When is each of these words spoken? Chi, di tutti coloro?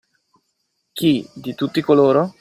Chi, 0.93 1.29
di 1.31 1.53
tutti 1.53 1.79
coloro? 1.83 2.33